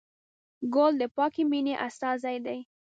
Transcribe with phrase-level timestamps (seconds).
[0.73, 2.59] ګل د پاکې مینې استازی دی.